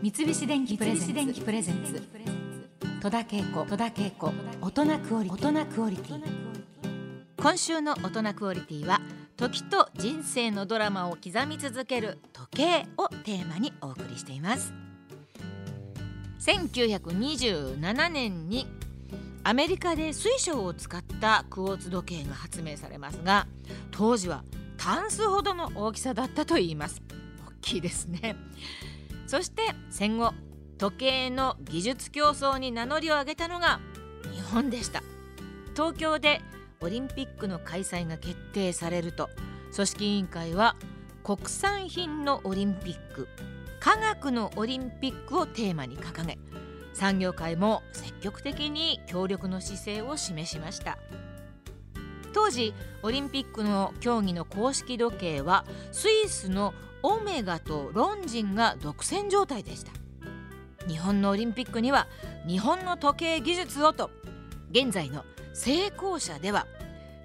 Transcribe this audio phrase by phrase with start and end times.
[0.00, 2.00] 三菱電機プレゼンツ。
[3.02, 4.32] 戸田恵子。
[4.60, 6.22] 大人クオリティ。
[7.36, 9.00] 今週の大人クオリティは
[9.36, 14.72] 時と人生のドラマを刻み続ける時計をテーマにお送りしています。
[16.38, 18.68] 1927年に
[19.42, 23.48] アメリカで水晶を使ったクォーツ時計が発明されますが
[23.90, 24.44] 当時は
[24.76, 27.02] タンスほどの大きさだったといいます。
[27.48, 28.36] 大きいですね
[29.28, 30.32] そして戦後
[30.78, 33.78] 時計の技術競争に名乗りを上げたのが
[34.32, 35.02] 日本でした。
[35.74, 36.40] 東京で
[36.80, 39.28] オリンピックの開催が決定されると
[39.74, 40.76] 組織委員会は
[41.22, 43.28] 国産品のオリンピック
[43.78, 46.38] 科学のオリンピックをテーマに掲げ
[46.94, 50.98] 産業界も積極的に協力の姿勢を示しました。
[52.48, 59.92] 当時オリンピックの競技の公式時計はスイスのオメガとロンジンが独占状態でした。
[60.88, 62.06] 日本のオリンピックには
[62.46, 64.10] 日本の時計技術をと
[64.70, 66.66] 現在の成功者では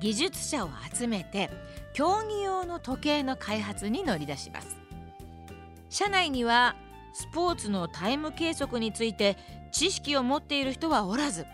[0.00, 1.48] 技術者を集めて
[1.94, 4.76] 競技用の時計の開発に乗り出します。
[5.88, 6.76] 社内には
[7.14, 9.38] スポーツのタイム計測について
[9.72, 11.46] 知識を持っている人はおらず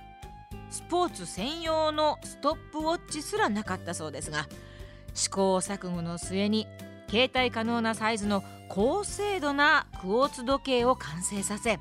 [0.72, 4.48] スポーツ専用のストップウォッチすらなかったそうですが
[5.14, 6.66] 試行錯誤の末に
[7.10, 11.78] 携帯可能なサイズの高精度なクォーツ時計を完成させ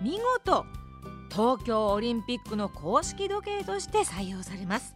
[0.00, 0.64] 見事
[1.30, 4.94] 東京オリンピックの公式時計として採用されます。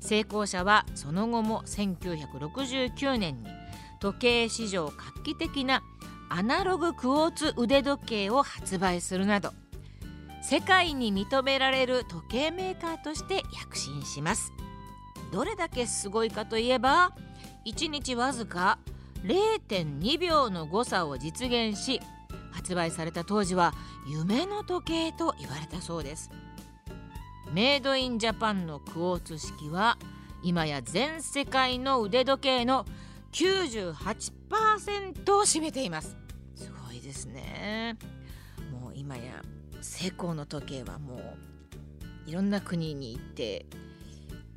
[0.00, 3.48] 成功者はその後も1969年に
[4.00, 5.82] 時計史上画期的な
[6.30, 9.52] アナログクォーツ腕時計を発売するなど
[10.50, 14.52] 世界に認められる時計メーカーとして躍進します。
[15.30, 17.12] どれだけすごいかといえば
[17.64, 18.80] 1日わずか
[19.22, 22.00] 0.2秒の誤差を実現し
[22.50, 23.74] 発売された当時は
[24.08, 26.32] 夢の時計と言われたそうです。
[27.52, 29.98] メイドインジャパンのクォーツ式は
[30.42, 32.86] 今や全世界の腕時計の
[33.30, 33.94] 98%
[35.32, 36.16] を占めています。
[36.56, 37.96] すごいですね。
[38.72, 39.44] もう今や
[39.80, 43.66] 成功の時計はもういろんな国に行って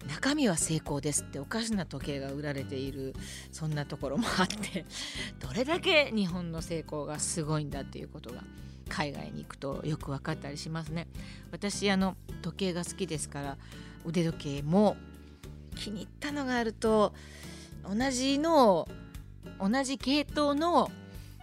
[0.07, 3.13] 中身は成功ですっておかしな時計が売られている
[3.51, 4.85] そんなところもあって
[5.39, 8.43] どれだけ日本の成功がすごいんだっていうことが
[8.89, 11.07] 海外に行くとよく分かったりしますね。
[11.51, 13.57] 私あの時計が好きですから
[14.05, 14.97] 腕時計も
[15.75, 17.13] 気に入ったのがあると
[17.83, 18.87] 同じの
[19.59, 20.91] 同じ系統の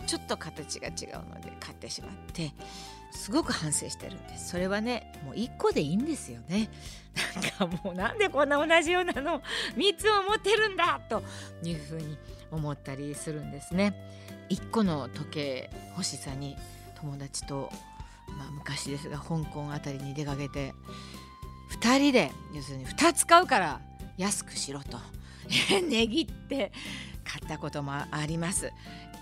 [0.07, 2.55] ちょっと形が違うので買ってしまって
[3.11, 4.51] すごく反省してるんです。
[4.51, 6.69] それはねもう1個でいいんですよね。
[7.59, 9.43] なんかもうなんでこんな同じようなの
[9.77, 11.23] 3つを持ってるんだと
[11.63, 12.17] いうふうに
[12.51, 13.95] 思ったりするんですね。
[14.49, 16.57] 1個の時計欲しさに
[17.01, 17.71] 友達と、
[18.29, 20.73] まあ、昔ですが香港あたりに出かけて
[21.81, 23.81] 2人で要するに2つ買うから
[24.17, 24.99] 安くしろと。
[25.83, 26.73] 値切って
[27.25, 28.73] 買ったこともあります。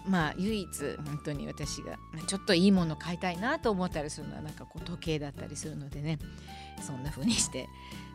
[0.08, 0.68] まあ唯一
[1.06, 6.18] 本当に私がちょっといいもの買いたいなと思ったりするのはなんかこう時計だったりするのでね
[6.80, 7.68] そんな風にして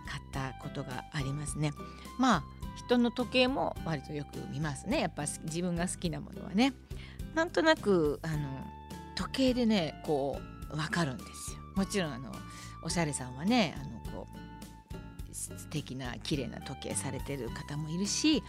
[0.08, 1.72] 買ったことがありますね。
[2.20, 2.44] まあ
[2.76, 5.00] 人の時計も割とよく見ますね。
[5.00, 6.74] やっぱ自分が好きなものはね。
[7.36, 8.38] なんとなくあの
[9.16, 10.40] 時計でねこ
[10.72, 11.60] う分かるんですよ。
[11.76, 12.32] もちろんあの
[12.84, 14.38] おしゃれさんはねあのこう
[15.34, 18.44] 素敵な綺麗な時計されてる方もいるし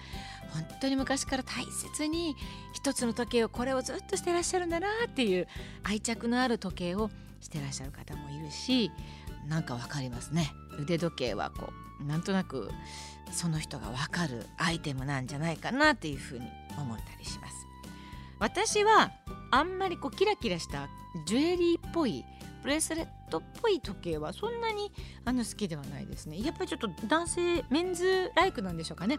[0.50, 2.36] 本当に昔から大切に
[2.72, 5.48] 一つの時計をこれをずっとしてらっしゃるんだなっていう
[5.82, 8.90] 愛着のある時計をしてらっしゃる方もいるし
[9.48, 10.50] なんか分かりますね。
[10.80, 12.70] 腕時計はこうなんとなく
[13.32, 16.46] その人が分かるアイテムなんじゃないかなっていうふうに
[16.78, 17.54] 思ったりします。
[18.38, 19.12] 私は
[19.50, 20.88] あんまりこうキラキラした
[21.26, 22.24] ジュエリーっぽい
[22.64, 24.90] ブレスレットっぽい時計はそんなに
[25.26, 26.40] あの好きではないですね。
[26.42, 29.18] やっぱりちょっと男性メンズライクなんでしょうかね。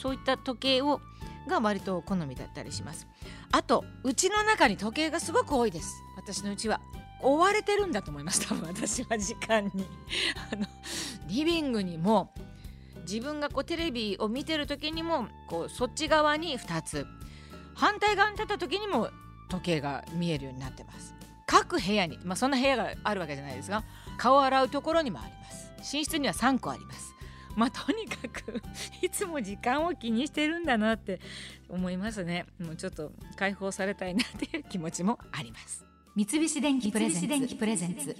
[0.00, 1.02] そういった時計を
[1.46, 3.06] が割と好みだったりします。
[3.52, 6.02] あとうちの中に時計がすごく多いです。
[6.16, 6.80] 私のうちは。
[7.20, 9.86] 追われてるんだと思いました私は時間に。
[10.52, 10.66] あの
[11.26, 12.32] リビングにも
[13.02, 17.06] 自分がこうテレビを見てる時にもこうそっち側に2つ。
[17.74, 19.10] 反対側に立った時にも
[19.50, 21.17] 時計が見えるようになってます。
[21.48, 23.82] 各部屋にまあそんな部屋があるわけじゃないですが
[24.18, 25.94] 顔を洗うところにもあります。
[25.94, 27.14] 寝室には3個あります。
[27.56, 28.62] まあとにかく
[29.02, 31.20] いつも時間を気にしてるんだなって
[31.68, 32.46] 思いますね。
[32.60, 35.84] もうちょっと解放されたいなっていう気持ちもあります。
[36.14, 38.16] 三菱電機プレゼンツ。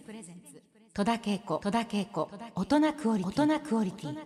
[0.94, 1.60] 戸田恵子。
[2.54, 4.18] 大人クオリティ